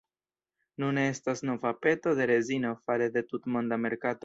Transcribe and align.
Nune 0.83 1.03
estas 1.09 1.43
nova 1.51 1.73
peto 1.83 2.15
de 2.21 2.29
rezino 2.33 2.73
fare 2.87 3.11
de 3.19 3.27
tutmonda 3.31 3.83
merkato. 3.87 4.19